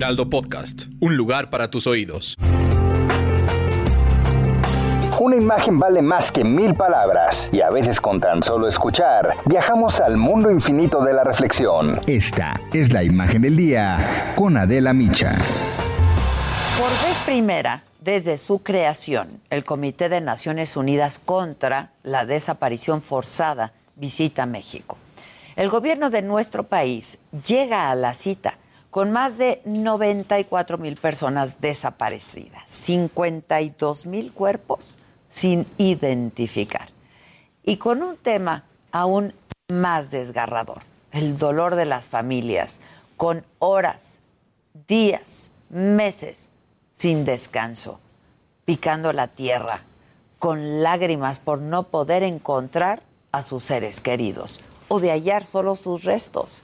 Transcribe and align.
Heraldo 0.00 0.30
Podcast, 0.30 0.84
un 1.00 1.14
lugar 1.14 1.50
para 1.50 1.70
tus 1.70 1.86
oídos. 1.86 2.34
Una 5.20 5.36
imagen 5.36 5.78
vale 5.78 6.00
más 6.00 6.32
que 6.32 6.42
mil 6.42 6.74
palabras 6.74 7.50
y 7.52 7.60
a 7.60 7.68
veces 7.68 8.00
con 8.00 8.18
tan 8.18 8.42
solo 8.42 8.66
escuchar 8.66 9.36
viajamos 9.44 10.00
al 10.00 10.16
mundo 10.16 10.50
infinito 10.50 11.04
de 11.04 11.12
la 11.12 11.22
reflexión. 11.22 12.00
Esta 12.06 12.58
es 12.72 12.94
la 12.94 13.04
imagen 13.04 13.42
del 13.42 13.58
día 13.58 14.32
con 14.36 14.56
Adela 14.56 14.94
Micha. 14.94 15.36
Por 16.78 16.88
vez 17.06 17.20
primera, 17.26 17.84
desde 18.00 18.38
su 18.38 18.60
creación, 18.62 19.42
el 19.50 19.64
Comité 19.64 20.08
de 20.08 20.22
Naciones 20.22 20.78
Unidas 20.78 21.18
contra 21.18 21.90
la 22.04 22.24
Desaparición 22.24 23.02
Forzada 23.02 23.74
visita 23.96 24.46
México. 24.46 24.96
El 25.56 25.68
gobierno 25.68 26.08
de 26.08 26.22
nuestro 26.22 26.62
país 26.64 27.18
llega 27.46 27.90
a 27.90 27.94
la 27.94 28.14
cita 28.14 28.56
con 28.90 29.12
más 29.12 29.38
de 29.38 29.62
94 29.64 30.78
mil 30.78 30.96
personas 30.96 31.60
desaparecidas, 31.60 32.68
52 32.68 34.06
mil 34.06 34.32
cuerpos 34.32 34.94
sin 35.28 35.66
identificar. 35.78 36.88
Y 37.62 37.76
con 37.76 38.02
un 38.02 38.16
tema 38.16 38.64
aún 38.90 39.32
más 39.68 40.10
desgarrador, 40.10 40.82
el 41.12 41.38
dolor 41.38 41.76
de 41.76 41.86
las 41.86 42.08
familias, 42.08 42.80
con 43.16 43.44
horas, 43.58 44.22
días, 44.88 45.52
meses 45.68 46.50
sin 46.94 47.24
descanso, 47.24 48.00
picando 48.64 49.12
la 49.12 49.28
tierra, 49.28 49.82
con 50.38 50.82
lágrimas 50.82 51.38
por 51.38 51.60
no 51.60 51.84
poder 51.84 52.22
encontrar 52.22 53.02
a 53.30 53.42
sus 53.42 53.64
seres 53.64 54.00
queridos 54.00 54.60
o 54.88 54.98
de 54.98 55.10
hallar 55.10 55.44
solo 55.44 55.76
sus 55.76 56.04
restos, 56.04 56.62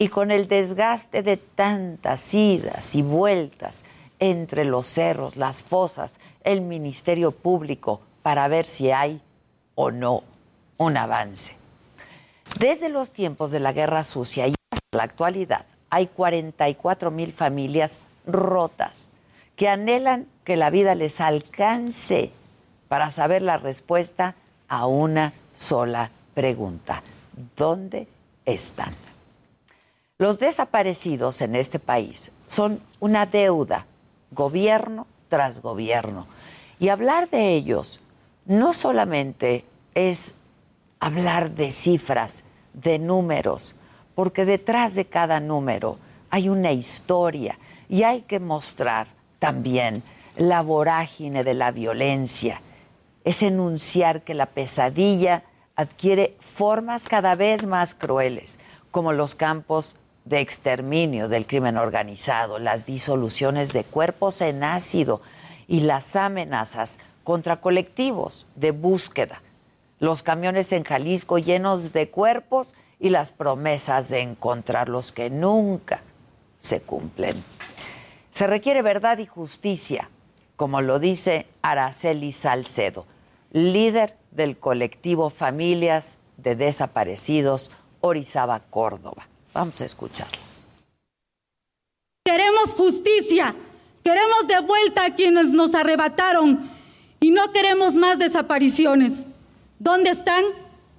y 0.00 0.08
con 0.08 0.30
el 0.30 0.48
desgaste 0.48 1.22
de 1.22 1.36
tantas 1.36 2.32
idas 2.32 2.94
y 2.94 3.02
vueltas 3.02 3.84
entre 4.18 4.64
los 4.64 4.86
cerros, 4.86 5.36
las 5.36 5.62
fosas, 5.62 6.20
el 6.42 6.62
Ministerio 6.62 7.32
Público, 7.32 8.00
para 8.22 8.48
ver 8.48 8.64
si 8.64 8.90
hay 8.90 9.20
o 9.74 9.90
no 9.90 10.22
un 10.78 10.96
avance. 10.96 11.54
Desde 12.58 12.88
los 12.88 13.12
tiempos 13.12 13.50
de 13.50 13.60
la 13.60 13.74
Guerra 13.74 14.02
Sucia 14.02 14.48
y 14.48 14.54
hasta 14.72 14.96
la 14.96 15.02
actualidad, 15.02 15.66
hay 15.90 16.06
44 16.06 17.10
mil 17.10 17.34
familias 17.34 17.98
rotas 18.26 19.10
que 19.54 19.68
anhelan 19.68 20.26
que 20.44 20.56
la 20.56 20.70
vida 20.70 20.94
les 20.94 21.20
alcance 21.20 22.32
para 22.88 23.10
saber 23.10 23.42
la 23.42 23.58
respuesta 23.58 24.34
a 24.66 24.86
una 24.86 25.34
sola 25.52 26.10
pregunta. 26.32 27.02
¿Dónde 27.54 28.08
están? 28.46 28.94
Los 30.20 30.38
desaparecidos 30.38 31.40
en 31.40 31.56
este 31.56 31.78
país 31.78 32.30
son 32.46 32.82
una 32.98 33.24
deuda, 33.24 33.86
gobierno 34.32 35.06
tras 35.28 35.62
gobierno. 35.62 36.26
Y 36.78 36.90
hablar 36.90 37.30
de 37.30 37.54
ellos 37.54 38.02
no 38.44 38.74
solamente 38.74 39.64
es 39.94 40.34
hablar 40.98 41.52
de 41.52 41.70
cifras, 41.70 42.44
de 42.74 42.98
números, 42.98 43.76
porque 44.14 44.44
detrás 44.44 44.94
de 44.94 45.06
cada 45.06 45.40
número 45.40 45.96
hay 46.28 46.50
una 46.50 46.72
historia 46.72 47.58
y 47.88 48.02
hay 48.02 48.20
que 48.20 48.40
mostrar 48.40 49.06
también 49.38 50.02
la 50.36 50.60
vorágine 50.60 51.44
de 51.44 51.54
la 51.54 51.70
violencia, 51.70 52.60
es 53.24 53.42
enunciar 53.42 54.20
que 54.20 54.34
la 54.34 54.44
pesadilla 54.44 55.44
adquiere 55.76 56.36
formas 56.40 57.08
cada 57.08 57.36
vez 57.36 57.64
más 57.64 57.94
crueles, 57.94 58.58
como 58.90 59.14
los 59.14 59.34
campos 59.34 59.96
de 60.24 60.40
exterminio 60.40 61.28
del 61.28 61.46
crimen 61.46 61.76
organizado, 61.76 62.58
las 62.58 62.86
disoluciones 62.86 63.72
de 63.72 63.84
cuerpos 63.84 64.40
en 64.40 64.64
ácido 64.64 65.20
y 65.66 65.80
las 65.80 66.16
amenazas 66.16 66.98
contra 67.24 67.60
colectivos 67.60 68.46
de 68.56 68.70
búsqueda, 68.72 69.42
los 69.98 70.22
camiones 70.22 70.72
en 70.72 70.84
Jalisco 70.84 71.38
llenos 71.38 71.92
de 71.92 72.10
cuerpos 72.10 72.74
y 72.98 73.10
las 73.10 73.32
promesas 73.32 74.08
de 74.08 74.20
encontrarlos 74.20 75.12
que 75.12 75.30
nunca 75.30 76.02
se 76.58 76.80
cumplen. 76.80 77.42
Se 78.30 78.46
requiere 78.46 78.82
verdad 78.82 79.18
y 79.18 79.26
justicia, 79.26 80.08
como 80.56 80.80
lo 80.82 80.98
dice 80.98 81.46
Araceli 81.62 82.32
Salcedo, 82.32 83.06
líder 83.52 84.16
del 84.30 84.58
colectivo 84.58 85.30
Familias 85.30 86.18
de 86.36 86.56
Desaparecidos 86.56 87.70
Orizaba, 88.00 88.60
Córdoba. 88.60 89.29
Vamos 89.52 89.80
a 89.80 89.84
escucharlo. 89.84 90.38
Queremos 92.24 92.74
justicia, 92.74 93.54
queremos 94.04 94.46
de 94.46 94.60
vuelta 94.60 95.06
a 95.06 95.14
quienes 95.14 95.52
nos 95.52 95.74
arrebataron 95.74 96.70
y 97.18 97.30
no 97.30 97.52
queremos 97.52 97.96
más 97.96 98.18
desapariciones. 98.18 99.28
¿Dónde 99.78 100.10
están? 100.10 100.44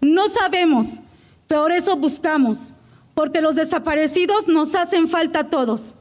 No 0.00 0.28
sabemos. 0.28 1.00
Por 1.46 1.72
eso 1.72 1.96
buscamos, 1.96 2.58
porque 3.14 3.40
los 3.40 3.54
desaparecidos 3.54 4.48
nos 4.48 4.74
hacen 4.74 5.08
falta 5.08 5.40
a 5.40 5.50
todos. 5.50 5.94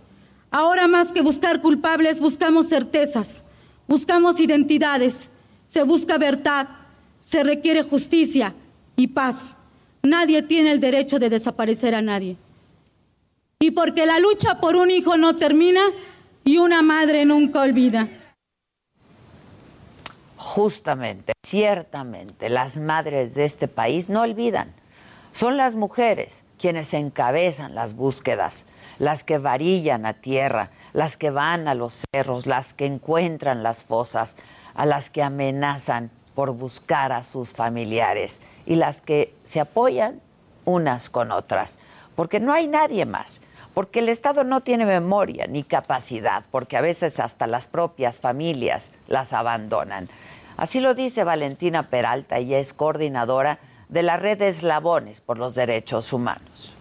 Ahora 0.51 0.87
más 0.87 1.11
que 1.11 1.21
buscar 1.21 1.61
culpables, 1.61 2.19
buscamos 2.19 2.69
certezas, 2.69 3.43
buscamos 3.87 4.39
identidades, 4.39 5.29
se 5.67 5.83
busca 5.83 6.17
verdad, 6.17 6.69
se 7.19 7.43
requiere 7.43 7.83
justicia 7.83 8.55
y 8.95 9.07
paz. 9.07 9.55
Nadie 10.01 10.41
tiene 10.43 10.71
el 10.71 10.79
derecho 10.79 11.19
de 11.19 11.29
desaparecer 11.29 11.95
a 11.95 12.01
nadie. 12.01 12.37
Y 13.59 13.71
porque 13.71 14.05
la 14.05 14.19
lucha 14.19 14.59
por 14.59 14.75
un 14.75 14.89
hijo 14.89 15.17
no 15.17 15.35
termina 15.35 15.81
y 16.45 16.57
una 16.57 16.81
madre 16.81 17.25
nunca 17.25 17.61
olvida. 17.61 18.07
Justamente, 20.37 21.33
ciertamente, 21.45 22.49
las 22.49 22.77
madres 22.77 23.35
de 23.35 23.43
este 23.43 23.67
país 23.67 24.09
no 24.09 24.21
olvidan. 24.21 24.73
Son 25.31 25.57
las 25.57 25.75
mujeres 25.75 26.45
quienes 26.57 26.93
encabezan 26.93 27.75
las 27.75 27.93
búsquedas, 27.93 28.65
las 28.97 29.23
que 29.23 29.37
varillan 29.37 30.05
a 30.05 30.13
tierra, 30.13 30.71
las 30.93 31.17
que 31.17 31.29
van 31.29 31.67
a 31.67 31.75
los 31.75 32.03
cerros, 32.13 32.47
las 32.47 32.73
que 32.73 32.85
encuentran 32.85 33.61
las 33.61 33.83
fosas, 33.83 34.37
a 34.73 34.85
las 34.85 35.09
que 35.09 35.21
amenazan 35.21 36.09
por 36.39 36.53
buscar 36.53 37.11
a 37.11 37.21
sus 37.21 37.51
familiares 37.51 38.39
y 38.65 38.75
las 38.75 39.01
que 39.01 39.35
se 39.43 39.59
apoyan 39.59 40.21
unas 40.63 41.09
con 41.09 41.33
otras, 41.33 41.79
porque 42.15 42.39
no 42.39 42.53
hay 42.53 42.65
nadie 42.65 43.05
más, 43.05 43.41
porque 43.73 43.99
el 43.99 44.07
Estado 44.07 44.45
no 44.45 44.61
tiene 44.61 44.85
memoria 44.85 45.47
ni 45.47 45.63
capacidad, 45.63 46.45
porque 46.49 46.77
a 46.77 46.81
veces 46.81 47.19
hasta 47.19 47.45
las 47.45 47.67
propias 47.67 48.21
familias 48.21 48.93
las 49.07 49.33
abandonan. 49.33 50.07
Así 50.55 50.79
lo 50.79 50.93
dice 50.93 51.25
Valentina 51.25 51.89
Peralta, 51.89 52.37
ella 52.37 52.59
es 52.59 52.71
coordinadora 52.71 53.59
de 53.89 54.03
la 54.03 54.15
red 54.15 54.37
de 54.37 54.47
eslabones 54.47 55.19
por 55.19 55.39
los 55.39 55.55
derechos 55.55 56.13
humanos. 56.13 56.78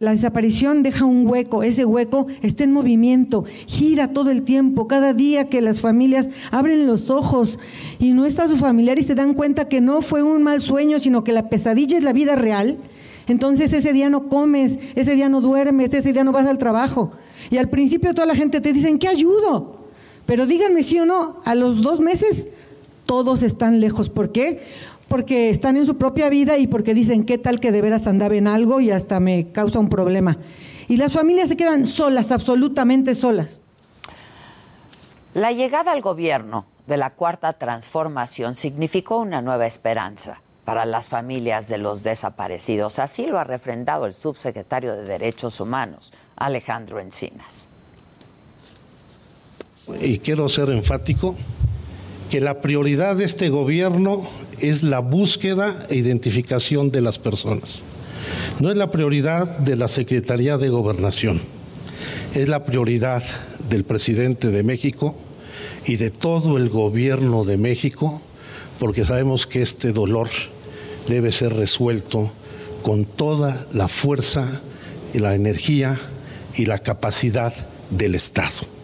La 0.00 0.12
desaparición 0.12 0.84
deja 0.84 1.04
un 1.04 1.26
hueco, 1.26 1.64
ese 1.64 1.84
hueco 1.84 2.28
está 2.40 2.62
en 2.62 2.72
movimiento, 2.72 3.44
gira 3.66 4.12
todo 4.12 4.30
el 4.30 4.42
tiempo, 4.42 4.86
cada 4.86 5.12
día 5.12 5.48
que 5.48 5.60
las 5.60 5.80
familias 5.80 6.30
abren 6.52 6.86
los 6.86 7.10
ojos 7.10 7.58
y 7.98 8.12
no 8.12 8.24
está 8.24 8.46
su 8.46 8.56
familiar 8.58 9.00
y 9.00 9.02
se 9.02 9.16
dan 9.16 9.34
cuenta 9.34 9.66
que 9.66 9.80
no 9.80 10.00
fue 10.00 10.22
un 10.22 10.44
mal 10.44 10.60
sueño, 10.60 11.00
sino 11.00 11.24
que 11.24 11.32
la 11.32 11.48
pesadilla 11.48 11.96
es 11.96 12.04
la 12.04 12.12
vida 12.12 12.36
real, 12.36 12.76
entonces 13.26 13.72
ese 13.72 13.92
día 13.92 14.08
no 14.08 14.28
comes, 14.28 14.78
ese 14.94 15.16
día 15.16 15.28
no 15.28 15.40
duermes, 15.40 15.92
ese 15.92 16.12
día 16.12 16.22
no 16.22 16.30
vas 16.30 16.46
al 16.46 16.58
trabajo. 16.58 17.10
Y 17.50 17.56
al 17.58 17.68
principio 17.68 18.14
toda 18.14 18.26
la 18.28 18.36
gente 18.36 18.60
te 18.60 18.72
dice, 18.72 18.96
qué 19.00 19.08
ayudo? 19.08 19.78
Pero 20.26 20.46
díganme 20.46 20.84
sí 20.84 21.00
o 21.00 21.06
no, 21.06 21.40
a 21.44 21.56
los 21.56 21.82
dos 21.82 21.98
meses 21.98 22.48
todos 23.04 23.42
están 23.42 23.80
lejos. 23.80 24.10
¿Por 24.10 24.30
qué? 24.30 24.60
Porque 25.08 25.50
están 25.50 25.76
en 25.76 25.86
su 25.86 25.96
propia 25.96 26.28
vida 26.28 26.58
y 26.58 26.66
porque 26.66 26.94
dicen 26.94 27.24
qué 27.24 27.38
tal 27.38 27.60
que 27.60 27.72
de 27.72 27.80
veras 27.80 28.06
andaba 28.06 28.34
en 28.34 28.46
algo 28.46 28.80
y 28.80 28.90
hasta 28.90 29.20
me 29.20 29.50
causa 29.52 29.78
un 29.78 29.88
problema. 29.88 30.38
Y 30.88 30.96
las 30.96 31.14
familias 31.14 31.48
se 31.48 31.56
quedan 31.56 31.86
solas, 31.86 32.30
absolutamente 32.30 33.14
solas. 33.14 33.62
La 35.34 35.52
llegada 35.52 35.92
al 35.92 36.00
gobierno 36.00 36.66
de 36.86 36.96
la 36.96 37.10
cuarta 37.10 37.52
transformación 37.52 38.54
significó 38.54 39.18
una 39.18 39.42
nueva 39.42 39.66
esperanza 39.66 40.40
para 40.64 40.84
las 40.84 41.08
familias 41.08 41.68
de 41.68 41.78
los 41.78 42.02
desaparecidos. 42.02 42.98
Así 42.98 43.26
lo 43.26 43.38
ha 43.38 43.44
refrendado 43.44 44.06
el 44.06 44.12
subsecretario 44.12 44.96
de 44.96 45.04
Derechos 45.04 45.60
Humanos, 45.60 46.12
Alejandro 46.36 46.98
Encinas. 47.00 47.68
Y 50.00 50.18
quiero 50.18 50.48
ser 50.48 50.70
enfático 50.70 51.34
que 52.30 52.40
la 52.40 52.60
prioridad 52.60 53.16
de 53.16 53.24
este 53.24 53.48
gobierno 53.48 54.26
es 54.58 54.82
la 54.82 54.98
búsqueda 54.98 55.86
e 55.88 55.96
identificación 55.96 56.90
de 56.90 57.00
las 57.00 57.18
personas. 57.18 57.82
No 58.60 58.70
es 58.70 58.76
la 58.76 58.90
prioridad 58.90 59.58
de 59.58 59.76
la 59.76 59.88
Secretaría 59.88 60.58
de 60.58 60.68
Gobernación, 60.68 61.40
es 62.34 62.48
la 62.48 62.64
prioridad 62.64 63.22
del 63.70 63.84
presidente 63.84 64.50
de 64.50 64.62
México 64.62 65.14
y 65.86 65.96
de 65.96 66.10
todo 66.10 66.56
el 66.58 66.68
gobierno 66.68 67.44
de 67.44 67.56
México, 67.56 68.20
porque 68.78 69.04
sabemos 69.04 69.46
que 69.46 69.62
este 69.62 69.92
dolor 69.92 70.28
debe 71.08 71.32
ser 71.32 71.54
resuelto 71.54 72.30
con 72.82 73.04
toda 73.04 73.66
la 73.72 73.88
fuerza 73.88 74.60
y 75.14 75.18
la 75.18 75.34
energía 75.34 75.98
y 76.56 76.66
la 76.66 76.80
capacidad 76.80 77.54
del 77.90 78.14
Estado. 78.14 78.77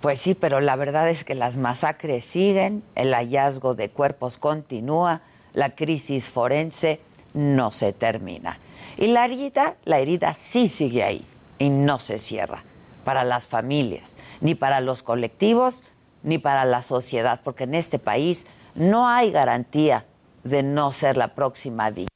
Pues 0.00 0.20
sí, 0.20 0.34
pero 0.34 0.60
la 0.60 0.76
verdad 0.76 1.08
es 1.08 1.24
que 1.24 1.34
las 1.34 1.56
masacres 1.56 2.24
siguen, 2.24 2.82
el 2.94 3.14
hallazgo 3.14 3.74
de 3.74 3.90
cuerpos 3.90 4.38
continúa, 4.38 5.22
la 5.52 5.74
crisis 5.74 6.30
forense 6.30 7.00
no 7.34 7.70
se 7.72 7.92
termina. 7.92 8.58
Y 8.98 9.08
la 9.08 9.24
herida, 9.24 9.76
la 9.84 9.98
herida 9.98 10.34
sí 10.34 10.68
sigue 10.68 11.02
ahí 11.02 11.26
y 11.58 11.70
no 11.70 11.98
se 11.98 12.18
cierra 12.18 12.62
para 13.04 13.24
las 13.24 13.46
familias, 13.46 14.16
ni 14.40 14.54
para 14.54 14.80
los 14.80 15.02
colectivos, 15.02 15.82
ni 16.22 16.38
para 16.38 16.64
la 16.64 16.82
sociedad, 16.82 17.40
porque 17.42 17.64
en 17.64 17.74
este 17.74 17.98
país 17.98 18.46
no 18.74 19.08
hay 19.08 19.30
garantía 19.30 20.04
de 20.44 20.62
no 20.62 20.92
ser 20.92 21.16
la 21.16 21.34
próxima 21.34 21.90
víctima. 21.90 22.15